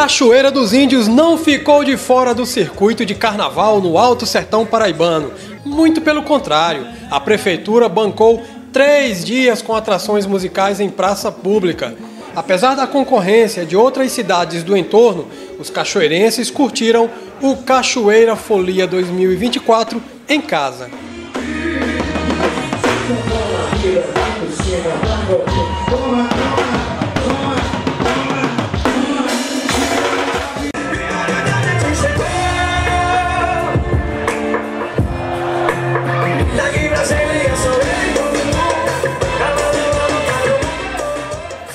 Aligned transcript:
Cachoeira 0.00 0.48
dos 0.48 0.72
Índios 0.72 1.08
não 1.08 1.36
ficou 1.36 1.82
de 1.82 1.96
fora 1.96 2.32
do 2.32 2.46
circuito 2.46 3.04
de 3.04 3.16
carnaval 3.16 3.80
no 3.80 3.98
Alto 3.98 4.24
Sertão 4.24 4.64
Paraibano. 4.64 5.32
Muito 5.64 6.00
pelo 6.00 6.22
contrário, 6.22 6.86
a 7.10 7.18
prefeitura 7.18 7.88
bancou 7.88 8.40
três 8.72 9.24
dias 9.24 9.60
com 9.60 9.74
atrações 9.74 10.24
musicais 10.24 10.78
em 10.78 10.88
praça 10.88 11.32
pública. 11.32 11.96
Apesar 12.36 12.76
da 12.76 12.86
concorrência 12.86 13.66
de 13.66 13.76
outras 13.76 14.12
cidades 14.12 14.62
do 14.62 14.76
entorno, 14.76 15.26
os 15.58 15.68
cachoeirenses 15.68 16.48
curtiram 16.48 17.10
o 17.42 17.56
Cachoeira 17.56 18.36
Folia 18.36 18.86
2024 18.86 20.00
em 20.28 20.40
casa. 20.40 20.88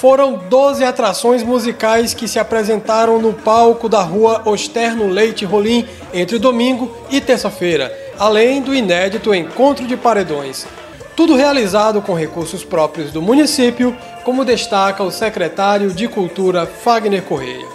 Foram 0.00 0.32
12 0.48 0.82
atrações 0.82 1.42
musicais 1.42 2.14
que 2.14 2.26
se 2.26 2.38
apresentaram 2.38 3.20
no 3.20 3.34
palco 3.34 3.86
da 3.86 4.00
rua 4.00 4.40
Osterno 4.46 5.06
Leite 5.08 5.44
Rolim 5.44 5.86
entre 6.14 6.38
domingo 6.38 6.90
e 7.10 7.20
terça-feira, 7.20 7.94
além 8.18 8.62
do 8.62 8.74
inédito 8.74 9.34
Encontro 9.34 9.86
de 9.86 9.98
Paredões. 9.98 10.66
Tudo 11.14 11.36
realizado 11.36 12.00
com 12.00 12.14
recursos 12.14 12.64
próprios 12.64 13.12
do 13.12 13.20
município, 13.20 13.94
como 14.24 14.42
destaca 14.42 15.02
o 15.02 15.10
secretário 15.10 15.90
de 15.90 16.08
Cultura 16.08 16.64
Fagner 16.64 17.22
Correia. 17.22 17.66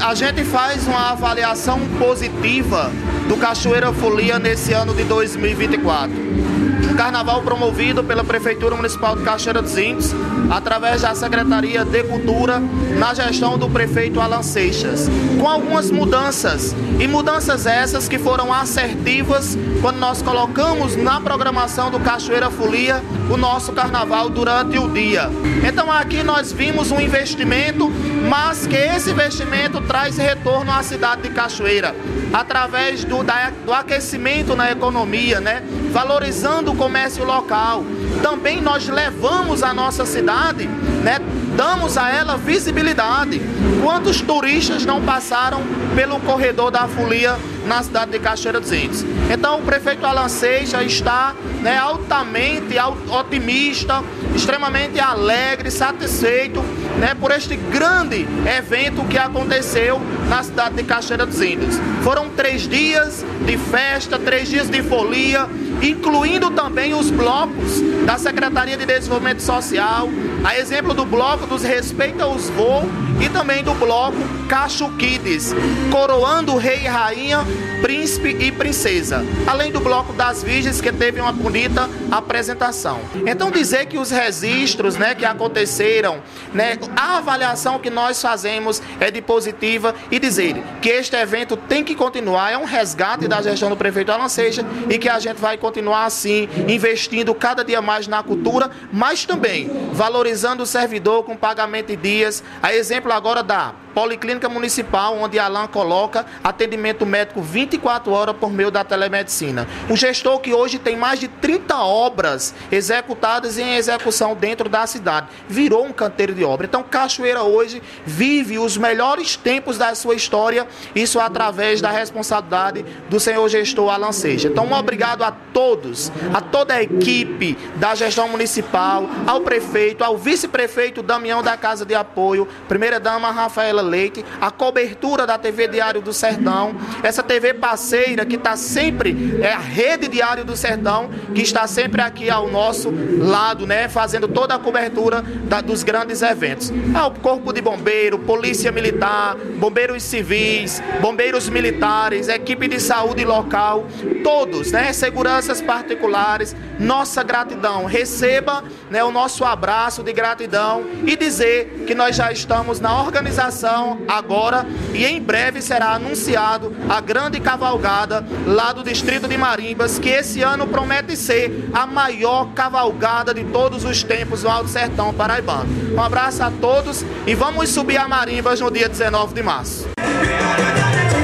A 0.00 0.14
gente 0.14 0.42
faz 0.44 0.86
uma 0.86 1.10
avaliação 1.10 1.78
positiva 1.98 2.90
do 3.28 3.36
Cachoeira 3.36 3.92
Folia 3.92 4.38
nesse 4.38 4.72
ano 4.72 4.94
de 4.94 5.04
2024 5.04 6.28
um 6.67 6.67
carnaval 6.98 7.42
promovido 7.42 8.02
pela 8.02 8.24
Prefeitura 8.24 8.74
Municipal 8.74 9.14
de 9.14 9.22
Cachoeira 9.22 9.62
dos 9.62 9.78
Índios, 9.78 10.12
através 10.50 11.02
da 11.02 11.14
Secretaria 11.14 11.84
de 11.84 12.02
Cultura, 12.02 12.60
na 12.98 13.14
gestão 13.14 13.56
do 13.56 13.70
prefeito 13.70 14.20
Alan 14.20 14.42
Seixas, 14.42 15.08
com 15.38 15.46
algumas 15.46 15.92
mudanças, 15.92 16.74
e 16.98 17.06
mudanças 17.06 17.66
essas 17.66 18.08
que 18.08 18.18
foram 18.18 18.52
assertivas 18.52 19.56
quando 19.80 19.98
nós 19.98 20.20
colocamos 20.22 20.96
na 20.96 21.20
programação 21.20 21.88
do 21.88 22.00
Cachoeira 22.00 22.50
Folia 22.50 23.00
o 23.30 23.36
nosso 23.36 23.72
carnaval 23.72 24.28
durante 24.28 24.76
o 24.76 24.88
dia. 24.88 25.30
Então 25.64 25.92
aqui 25.92 26.24
nós 26.24 26.50
vimos 26.50 26.90
um 26.90 27.00
investimento, 27.00 27.88
mas 28.28 28.66
que 28.66 28.74
esse 28.74 29.12
investimento 29.12 29.80
traz 29.82 30.16
retorno 30.16 30.72
à 30.72 30.82
cidade 30.82 31.22
de 31.22 31.30
Cachoeira, 31.30 31.94
através 32.32 33.04
do, 33.04 33.22
da, 33.22 33.52
do 33.64 33.72
aquecimento 33.72 34.56
na 34.56 34.72
economia, 34.72 35.40
né? 35.40 35.62
valorizando 35.92 36.72
o 36.72 36.76
comércio 36.88 37.22
local. 37.22 37.84
Também 38.22 38.60
nós 38.60 38.88
levamos 38.88 39.62
a 39.62 39.72
nossa 39.72 40.04
cidade, 40.04 40.66
né, 41.02 41.18
damos 41.56 41.96
a 41.98 42.10
ela 42.10 42.36
visibilidade. 42.36 43.40
Quantos 43.82 44.20
turistas 44.20 44.84
não 44.84 45.02
passaram 45.02 45.62
pelo 45.94 46.20
corredor 46.20 46.70
da 46.70 46.86
folia 46.86 47.36
na 47.66 47.82
cidade 47.82 48.12
de 48.12 48.18
Cachoeira 48.18 48.60
dos 48.60 48.72
Índios? 48.72 49.04
Então 49.30 49.58
o 49.58 49.62
prefeito 49.62 50.04
Alan 50.06 50.28
Seixas 50.28 50.82
está 50.84 51.34
né, 51.60 51.76
altamente 51.78 52.76
otimista, 53.10 54.02
extremamente 54.34 55.00
alegre, 55.00 55.70
satisfeito 55.70 56.60
né, 56.98 57.14
por 57.14 57.30
este 57.30 57.56
grande 57.56 58.26
evento 58.46 59.04
que 59.04 59.18
aconteceu 59.18 60.00
na 60.28 60.42
cidade 60.42 60.76
de 60.76 60.84
Cachoeira 60.84 61.26
dos 61.26 61.40
Índios. 61.40 61.76
Foram 62.02 62.28
três 62.30 62.68
dias 62.68 63.24
de 63.44 63.56
festa, 63.56 64.18
três 64.18 64.48
dias 64.48 64.68
de 64.68 64.82
folia, 64.82 65.48
incluindo 65.82 66.50
também 66.50 66.94
os 66.94 67.10
blocos 67.10 67.80
da 68.08 68.16
Secretaria 68.16 68.74
de 68.74 68.86
Desenvolvimento 68.86 69.42
Social, 69.42 70.08
a 70.44 70.56
exemplo 70.58 70.94
do 70.94 71.04
bloco 71.04 71.46
dos 71.46 71.62
Respeita 71.62 72.26
os 72.26 72.48
Voos 72.50 72.84
e 73.20 73.28
também 73.28 73.64
do 73.64 73.74
bloco 73.74 74.16
Cacho 74.48 74.88
Kids, 74.96 75.52
coroando 75.90 76.56
rei 76.56 76.84
e 76.84 76.86
rainha, 76.86 77.40
príncipe 77.82 78.36
e 78.40 78.52
princesa, 78.52 79.24
além 79.46 79.72
do 79.72 79.80
bloco 79.80 80.12
das 80.12 80.42
virgens 80.42 80.80
que 80.80 80.92
teve 80.92 81.20
uma 81.20 81.32
bonita 81.32 81.88
apresentação. 82.10 83.00
Então 83.26 83.50
dizer 83.50 83.86
que 83.86 83.98
os 83.98 84.10
registros, 84.10 84.96
né, 84.96 85.14
que 85.14 85.24
aconteceram, 85.24 86.22
né, 86.54 86.78
a 86.96 87.18
avaliação 87.18 87.78
que 87.78 87.90
nós 87.90 88.22
fazemos 88.22 88.80
é 89.00 89.10
de 89.10 89.20
positiva 89.20 89.94
e 90.10 90.18
dizer 90.18 90.62
que 90.80 90.88
este 90.88 91.16
evento 91.16 91.56
tem 91.56 91.82
que 91.82 91.94
continuar, 91.94 92.52
é 92.52 92.56
um 92.56 92.64
resgate 92.64 93.26
da 93.26 93.42
gestão 93.42 93.68
do 93.68 93.76
prefeito 93.76 94.12
Alan 94.12 94.28
Seixas 94.28 94.64
e 94.88 94.96
que 94.98 95.08
a 95.08 95.18
gente 95.18 95.38
vai 95.38 95.58
continuar 95.58 96.04
assim, 96.04 96.48
investindo 96.68 97.34
cada 97.34 97.64
dia 97.64 97.82
mais 97.82 98.06
na 98.06 98.22
cultura, 98.22 98.70
mas 98.92 99.26
também 99.26 99.70
valorizando 99.92 100.27
o 100.62 100.66
servidor 100.66 101.24
com 101.24 101.36
pagamento 101.36 101.88
de 101.88 101.96
dias, 101.96 102.42
a 102.62 102.74
exemplo 102.74 103.12
agora 103.12 103.42
da 103.42 103.74
Policlínica 103.94 104.48
Municipal, 104.48 105.16
onde 105.18 105.38
Alain 105.38 105.66
coloca 105.68 106.24
atendimento 106.42 107.04
médico 107.04 107.40
24 107.40 108.12
horas 108.12 108.36
por 108.36 108.50
meio 108.50 108.70
da 108.70 108.84
telemedicina. 108.84 109.66
Um 109.88 109.96
gestor 109.96 110.40
que 110.40 110.52
hoje 110.52 110.78
tem 110.78 110.96
mais 110.96 111.20
de 111.20 111.28
30 111.28 111.76
obras 111.78 112.54
executadas 112.70 113.58
e 113.58 113.62
em 113.62 113.76
execução 113.76 114.34
dentro 114.34 114.68
da 114.68 114.86
cidade. 114.86 115.28
Virou 115.48 115.84
um 115.84 115.92
canteiro 115.92 116.34
de 116.34 116.44
obra. 116.44 116.66
Então, 116.66 116.82
Cachoeira 116.82 117.42
hoje 117.42 117.82
vive 118.04 118.58
os 118.58 118.76
melhores 118.76 119.36
tempos 119.36 119.78
da 119.78 119.94
sua 119.94 120.14
história, 120.14 120.66
isso 120.94 121.18
através 121.20 121.80
da 121.80 121.90
responsabilidade 121.90 122.84
do 123.08 123.18
senhor 123.18 123.48
gestor 123.48 123.90
Alan 123.90 124.12
Seja. 124.12 124.48
Então, 124.48 124.66
um 124.66 124.74
obrigado 124.74 125.22
a 125.22 125.32
todos, 125.52 126.12
a 126.32 126.40
toda 126.40 126.74
a 126.74 126.82
equipe 126.82 127.56
da 127.76 127.94
gestão 127.94 128.28
municipal, 128.28 129.08
ao 129.26 129.40
prefeito, 129.40 130.04
ao 130.04 130.16
vice-prefeito 130.16 131.02
Damião 131.02 131.42
da 131.42 131.56
Casa 131.56 131.84
de 131.84 131.94
Apoio, 131.94 132.46
primeira-dama 132.68 133.30
Rafaela 133.30 133.77
Leite, 133.82 134.24
a 134.40 134.50
cobertura 134.50 135.26
da 135.26 135.38
TV 135.38 135.68
Diário 135.68 136.00
do 136.00 136.12
Sertão, 136.12 136.74
essa 137.02 137.22
TV 137.22 137.54
parceira 137.54 138.24
que 138.24 138.36
está 138.36 138.56
sempre, 138.56 139.38
é 139.40 139.52
a 139.52 139.58
Rede 139.58 140.08
Diário 140.08 140.44
do 140.44 140.56
Sertão, 140.56 141.10
que 141.34 141.42
está 141.42 141.66
sempre 141.66 142.00
aqui 142.00 142.30
ao 142.30 142.48
nosso 142.48 142.92
lado, 143.18 143.66
né, 143.66 143.88
fazendo 143.88 144.28
toda 144.28 144.54
a 144.54 144.58
cobertura 144.58 145.22
da, 145.22 145.60
dos 145.60 145.82
grandes 145.82 146.22
eventos. 146.22 146.72
Ah, 146.94 147.06
o 147.06 147.20
Corpo 147.20 147.52
de 147.52 147.60
Bombeiro, 147.60 148.18
Polícia 148.18 148.72
Militar, 148.72 149.36
Bombeiros 149.36 150.02
Civis, 150.02 150.82
Bombeiros 151.00 151.48
Militares, 151.48 152.28
equipe 152.28 152.68
de 152.68 152.80
saúde 152.80 153.24
local, 153.24 153.86
todos, 154.22 154.72
né, 154.72 154.92
seguranças 154.92 155.60
particulares, 155.60 156.54
nossa 156.78 157.22
gratidão. 157.22 157.84
Receba 157.84 158.62
né, 158.90 159.02
o 159.04 159.10
nosso 159.10 159.44
abraço 159.44 160.02
de 160.02 160.12
gratidão 160.12 160.84
e 161.06 161.16
dizer 161.16 161.84
que 161.86 161.94
nós 161.94 162.16
já 162.16 162.30
estamos 162.32 162.80
na 162.80 163.00
organização 163.02 163.67
agora 164.06 164.66
e 164.92 165.04
em 165.04 165.20
breve 165.20 165.60
será 165.60 165.94
anunciado 165.94 166.74
a 166.88 167.00
grande 167.00 167.40
cavalgada 167.40 168.24
lá 168.46 168.72
do 168.72 168.82
distrito 168.82 169.28
de 169.28 169.36
Marimbas, 169.36 169.98
que 169.98 170.08
esse 170.08 170.42
ano 170.42 170.66
promete 170.66 171.16
ser 171.16 171.68
a 171.72 171.86
maior 171.86 172.52
cavalgada 172.54 173.34
de 173.34 173.44
todos 173.44 173.84
os 173.84 174.02
tempos 174.02 174.42
no 174.42 174.50
Alto 174.50 174.68
Sertão 174.68 175.12
Paraibano. 175.12 175.94
Um 175.94 176.02
abraço 176.02 176.42
a 176.42 176.50
todos 176.50 177.04
e 177.26 177.34
vamos 177.34 177.68
subir 177.68 177.98
a 177.98 178.08
Marimbas 178.08 178.60
no 178.60 178.70
dia 178.70 178.88
19 178.88 179.34
de 179.34 179.42
março. 179.42 179.88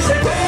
Chegou! 0.07 0.45